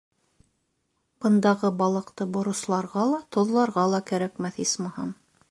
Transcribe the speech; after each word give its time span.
Бындағы 1.25 1.71
балыҡты 1.81 2.27
боросларға 2.39 3.05
ла, 3.13 3.21
тоҙларға 3.39 3.87
ла 3.93 4.03
кәрәкмәҫ, 4.11 4.61
исмаһам. 4.67 5.15